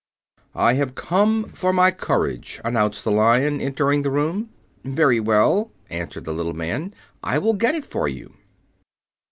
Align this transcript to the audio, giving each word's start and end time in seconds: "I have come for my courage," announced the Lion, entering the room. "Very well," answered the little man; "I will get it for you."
"I 0.55 0.73
have 0.73 0.95
come 0.95 1.43
for 1.49 1.71
my 1.71 1.91
courage," 1.91 2.59
announced 2.65 3.03
the 3.03 3.11
Lion, 3.11 3.61
entering 3.61 4.01
the 4.01 4.09
room. 4.09 4.49
"Very 4.83 5.19
well," 5.19 5.69
answered 5.91 6.25
the 6.25 6.33
little 6.33 6.55
man; 6.55 6.95
"I 7.21 7.37
will 7.37 7.53
get 7.53 7.75
it 7.75 7.85
for 7.85 8.07
you." 8.07 8.33